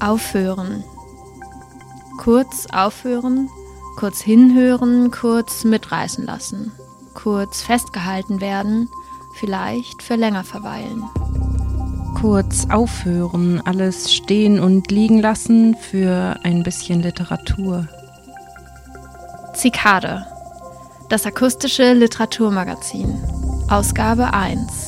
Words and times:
Aufhören. 0.00 0.82
Kurz 2.16 2.66
aufhören, 2.72 3.50
kurz 3.96 4.20
hinhören, 4.20 5.10
kurz 5.10 5.64
mitreißen 5.64 6.24
lassen, 6.24 6.72
kurz 7.14 7.62
festgehalten 7.62 8.40
werden, 8.40 8.88
vielleicht 9.34 10.02
für 10.02 10.16
länger 10.16 10.42
verweilen. 10.42 11.04
Kurz 12.18 12.66
aufhören, 12.70 13.60
alles 13.64 14.12
stehen 14.12 14.58
und 14.58 14.90
liegen 14.90 15.20
lassen 15.20 15.76
für 15.76 16.36
ein 16.42 16.62
bisschen 16.62 17.02
Literatur. 17.02 17.86
Zikade. 19.54 20.26
Das 21.10 21.26
akustische 21.26 21.92
Literaturmagazin. 21.92 23.18
Ausgabe 23.68 24.32
1. 24.32 24.79